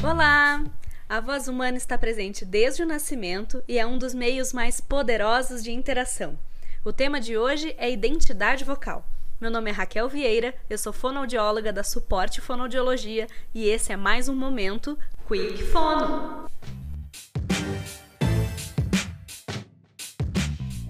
Olá! 0.00 0.64
A 1.08 1.20
voz 1.20 1.48
humana 1.48 1.76
está 1.76 1.98
presente 1.98 2.44
desde 2.44 2.84
o 2.84 2.86
nascimento 2.86 3.60
e 3.66 3.80
é 3.80 3.84
um 3.84 3.98
dos 3.98 4.14
meios 4.14 4.52
mais 4.52 4.80
poderosos 4.80 5.60
de 5.60 5.72
interação. 5.72 6.38
O 6.84 6.92
tema 6.92 7.20
de 7.20 7.36
hoje 7.36 7.74
é 7.76 7.90
identidade 7.90 8.64
vocal. 8.64 9.04
Meu 9.40 9.50
nome 9.50 9.70
é 9.70 9.72
Raquel 9.72 10.08
Vieira, 10.08 10.54
eu 10.70 10.78
sou 10.78 10.92
fonoaudióloga 10.92 11.72
da 11.72 11.82
Suporte 11.82 12.40
Fonoaudiologia 12.40 13.26
e 13.52 13.68
esse 13.68 13.92
é 13.92 13.96
mais 13.96 14.28
um 14.28 14.36
momento 14.36 14.96
Quick 15.26 15.64
Fono. 15.64 16.46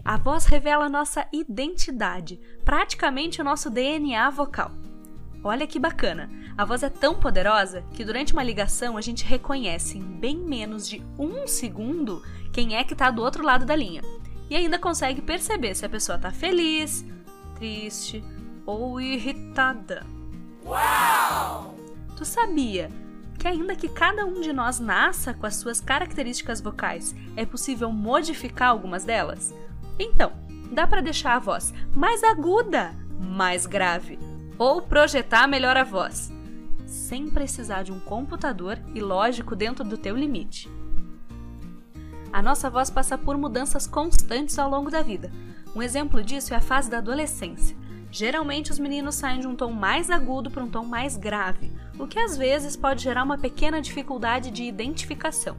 A 0.04 0.16
voz 0.18 0.44
revela 0.44 0.86
nossa 0.86 1.26
identidade, 1.32 2.38
praticamente 2.62 3.40
o 3.40 3.44
nosso 3.44 3.70
DNA 3.70 4.28
vocal. 4.28 4.70
Olha 5.42 5.66
que 5.66 5.78
bacana! 5.78 6.28
A 6.56 6.64
voz 6.64 6.82
é 6.82 6.88
tão 6.88 7.14
poderosa 7.14 7.84
que 7.92 8.04
durante 8.04 8.32
uma 8.32 8.42
ligação 8.42 8.96
a 8.96 9.00
gente 9.00 9.24
reconhece 9.24 9.96
em 9.96 10.02
bem 10.02 10.36
menos 10.36 10.88
de 10.88 11.02
um 11.18 11.46
segundo 11.46 12.22
quem 12.52 12.76
é 12.76 12.82
que 12.82 12.92
está 12.92 13.10
do 13.10 13.22
outro 13.22 13.44
lado 13.44 13.64
da 13.64 13.76
linha. 13.76 14.02
E 14.50 14.56
ainda 14.56 14.78
consegue 14.78 15.22
perceber 15.22 15.74
se 15.74 15.86
a 15.86 15.88
pessoa 15.88 16.16
está 16.16 16.32
feliz, 16.32 17.04
triste 17.54 18.24
ou 18.66 19.00
irritada. 19.00 20.04
Uau! 20.64 21.74
Tu 22.16 22.24
sabia 22.24 22.90
que 23.38 23.46
ainda 23.46 23.76
que 23.76 23.88
cada 23.88 24.26
um 24.26 24.40
de 24.40 24.52
nós 24.52 24.80
nasça 24.80 25.32
com 25.32 25.46
as 25.46 25.54
suas 25.54 25.80
características 25.80 26.60
vocais, 26.60 27.14
é 27.36 27.46
possível 27.46 27.92
modificar 27.92 28.70
algumas 28.70 29.04
delas? 29.04 29.54
Então, 29.98 30.32
dá 30.72 30.86
para 30.86 31.00
deixar 31.00 31.36
a 31.36 31.38
voz 31.38 31.72
mais 31.94 32.24
aguda, 32.24 32.94
mais 33.20 33.64
grave, 33.64 34.18
ou 34.58 34.82
projetar 34.82 35.46
melhor 35.46 35.76
a 35.76 35.84
voz, 35.84 36.32
sem 36.84 37.28
precisar 37.28 37.84
de 37.84 37.92
um 37.92 38.00
computador 38.00 38.78
e 38.94 39.00
lógico 39.00 39.54
dentro 39.54 39.84
do 39.84 39.96
teu 39.96 40.16
limite. 40.16 40.68
A 42.32 42.42
nossa 42.42 42.68
voz 42.68 42.90
passa 42.90 43.16
por 43.16 43.38
mudanças 43.38 43.86
constantes 43.86 44.58
ao 44.58 44.68
longo 44.68 44.90
da 44.90 45.02
vida. 45.02 45.30
Um 45.74 45.82
exemplo 45.82 46.22
disso 46.22 46.52
é 46.52 46.56
a 46.56 46.60
fase 46.60 46.90
da 46.90 46.98
adolescência. 46.98 47.76
Geralmente 48.10 48.70
os 48.70 48.78
meninos 48.78 49.14
saem 49.14 49.40
de 49.40 49.46
um 49.46 49.54
tom 49.54 49.70
mais 49.70 50.10
agudo 50.10 50.50
para 50.50 50.64
um 50.64 50.70
tom 50.70 50.84
mais 50.84 51.16
grave, 51.16 51.70
o 51.98 52.06
que 52.06 52.18
às 52.18 52.36
vezes 52.36 52.76
pode 52.76 53.02
gerar 53.02 53.22
uma 53.22 53.38
pequena 53.38 53.80
dificuldade 53.80 54.50
de 54.50 54.64
identificação. 54.64 55.56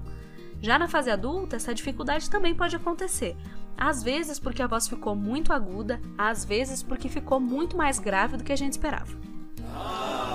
Já 0.62 0.78
na 0.78 0.88
fase 0.88 1.10
adulta, 1.10 1.56
essa 1.56 1.74
dificuldade 1.74 2.30
também 2.30 2.54
pode 2.54 2.76
acontecer, 2.76 3.38
às 3.80 4.04
vezes 4.04 4.38
porque 4.38 4.62
a 4.62 4.68
voz 4.68 4.88
ficou 4.88 5.16
muito 5.16 5.54
aguda, 5.54 6.02
às 6.18 6.44
vezes 6.44 6.84
porque 6.84 7.08
ficou 7.08 7.40
muito 7.40 7.78
mais 7.78 7.98
grave 7.98 8.36
do 8.36 8.44
que 8.44 8.52
a 8.52 8.58
gente 8.58 8.74
esperava. 8.74 9.18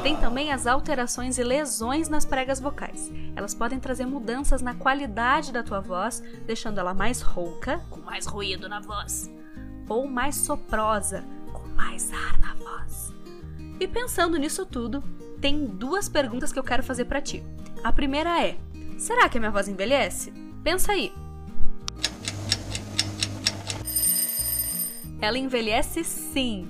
Tem 0.03 0.17
também 0.17 0.53
as 0.53 0.67
alterações 0.67 1.39
e 1.39 1.45
lesões 1.45 2.09
nas 2.09 2.25
pregas 2.25 2.61
vocais. 2.61 3.13
Elas 3.37 3.55
podem 3.55 3.79
trazer 3.79 4.07
mudanças 4.07 4.63
na 4.63 4.75
qualidade 4.75 5.53
da 5.53 5.63
tua 5.63 5.81
voz, 5.81 6.23
deixando 6.47 6.79
ela 6.79 6.95
mais 6.95 7.21
rouca, 7.21 7.81
com 7.91 8.01
mais 8.01 8.27
ruído 8.27 8.69
na 8.69 8.81
voz, 8.81 9.31
ou 9.89 10.07
mais 10.07 10.37
soprosa, 10.37 11.25
com 11.53 11.69
mais 11.69 12.13
ar 12.13 12.39
na 12.39 12.55
voz. 12.55 13.13
E 13.79 13.87
pensando 13.87 14.39
nisso 14.39 14.65
tudo, 14.65 15.03
tem 15.41 15.67
duas 15.67 16.09
perguntas 16.09 16.53
que 16.53 16.59
eu 16.59 16.65
quero 16.65 16.83
fazer 16.83 17.05
para 17.05 17.21
ti. 17.21 17.43
A 17.83 17.93
primeira 17.93 18.43
é: 18.43 18.57
será 18.99 19.29
que 19.29 19.37
a 19.37 19.41
minha 19.41 19.53
voz 19.53 19.69
envelhece? 19.69 20.33
Pensa 20.63 20.93
aí. 20.93 21.13
Ela 25.25 25.39
envelhece 25.39 26.05
sim. 26.05 26.69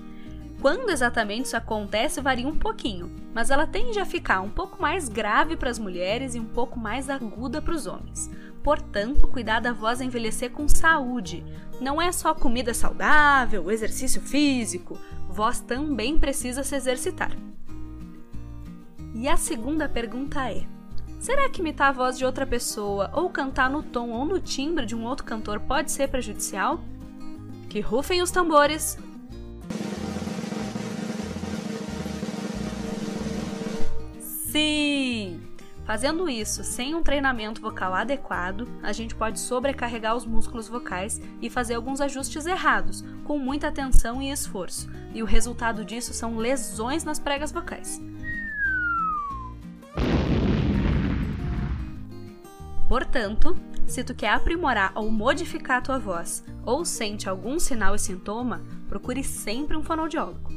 Quando 0.61 0.89
exatamente 0.89 1.47
isso 1.47 1.57
acontece 1.57 2.21
varia 2.21 2.49
um 2.49 2.57
pouquinho, 2.57 3.11
mas 3.35 3.51
ela 3.51 3.67
tende 3.67 3.99
a 3.99 4.07
ficar 4.07 4.41
um 4.41 4.49
pouco 4.49 4.81
mais 4.81 5.09
grave 5.09 5.57
para 5.57 5.69
as 5.69 5.79
mulheres 5.79 6.35
e 6.35 6.41
um 6.41 6.45
pouco 6.45 6.79
mais 6.79 7.11
aguda 7.11 7.61
para 7.61 7.75
os 7.75 7.87
homens. 7.87 8.31
Portanto, 8.63 9.29
cuidar 9.29 9.61
da 9.61 9.73
voz 9.73 10.01
é 10.01 10.05
envelhecer 10.05 10.51
com 10.51 10.67
saúde. 10.67 11.45
Não 11.81 12.01
é 12.01 12.11
só 12.13 12.33
comida 12.33 12.73
saudável, 12.73 13.71
exercício 13.71 14.23
físico. 14.23 14.99
Voz 15.29 15.61
também 15.61 16.19
precisa 16.19 16.63
se 16.63 16.75
exercitar. 16.75 17.37
E 19.15 19.29
a 19.29 19.37
segunda 19.37 19.87
pergunta 19.87 20.51
é: 20.51 20.65
será 21.21 21.51
que 21.51 21.61
imitar 21.61 21.89
a 21.89 21.93
voz 21.93 22.17
de 22.17 22.25
outra 22.25 22.47
pessoa 22.47 23.11
ou 23.13 23.29
cantar 23.29 23.69
no 23.69 23.83
tom 23.83 24.11
ou 24.11 24.25
no 24.25 24.41
timbre 24.41 24.87
de 24.87 24.95
um 24.95 25.05
outro 25.05 25.27
cantor 25.27 25.61
pode 25.61 25.93
ser 25.93 26.09
prejudicial? 26.09 26.81
Que 27.75 27.81
rufem 27.81 28.23
os 28.23 28.31
tambores! 28.31 28.97
Sim! 34.21 35.43
Fazendo 35.85 36.29
isso 36.29 36.63
sem 36.63 36.95
um 36.95 37.03
treinamento 37.03 37.61
vocal 37.61 37.93
adequado, 37.93 38.69
a 38.81 38.93
gente 38.93 39.17
pode 39.17 39.41
sobrecarregar 39.41 40.15
os 40.15 40.25
músculos 40.25 40.69
vocais 40.69 41.21
e 41.43 41.51
fazer 41.51 41.75
alguns 41.75 42.01
ajustes 42.01 42.47
errados, 42.47 43.05
com 43.25 43.41
muita 43.41 43.67
atenção 43.67 44.23
e 44.23 44.31
esforço, 44.31 44.89
e 45.13 45.21
o 45.21 45.27
resultado 45.27 45.85
disso 45.85 46.15
são 46.15 46.37
lesões 46.37 47.03
nas 47.03 47.19
pregas 47.19 47.51
vocais. 47.51 48.01
Portanto, 52.89 53.57
se 53.87 54.03
tu 54.03 54.15
quer 54.15 54.31
aprimorar 54.31 54.93
ou 54.95 55.11
modificar 55.11 55.79
a 55.79 55.81
tua 55.81 55.99
voz, 55.99 56.45
ou 56.65 56.85
sente 56.85 57.29
algum 57.29 57.59
sinal 57.59 57.95
e 57.95 57.99
sintoma, 57.99 58.63
procure 58.89 59.23
sempre 59.23 59.77
um 59.77 59.83
fonoaudiólogo. 59.83 60.53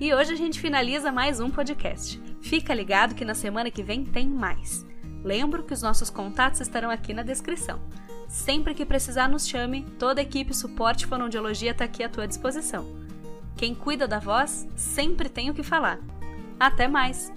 E 0.00 0.14
hoje 0.14 0.32
a 0.32 0.36
gente 0.36 0.60
finaliza 0.60 1.10
mais 1.10 1.40
um 1.40 1.50
podcast. 1.50 2.22
Fica 2.40 2.72
ligado 2.72 3.14
que 3.14 3.24
na 3.24 3.34
semana 3.34 3.70
que 3.70 3.82
vem 3.82 4.04
tem 4.04 4.28
mais. 4.28 4.86
Lembro 5.24 5.64
que 5.64 5.74
os 5.74 5.82
nossos 5.82 6.08
contatos 6.08 6.60
estarão 6.60 6.90
aqui 6.90 7.12
na 7.12 7.22
descrição. 7.22 7.80
Sempre 8.28 8.74
que 8.74 8.86
precisar, 8.86 9.28
nos 9.28 9.46
chame, 9.46 9.84
toda 9.98 10.20
a 10.20 10.22
equipe 10.22 10.54
Suporte 10.54 11.06
Fonoaudiologia 11.06 11.72
está 11.72 11.84
aqui 11.84 12.04
à 12.04 12.08
tua 12.08 12.28
disposição. 12.28 12.86
Quem 13.56 13.74
cuida 13.74 14.06
da 14.06 14.20
voz 14.20 14.68
sempre 14.76 15.28
tem 15.28 15.50
o 15.50 15.54
que 15.54 15.62
falar. 15.62 15.98
Até 16.60 16.86
mais! 16.86 17.32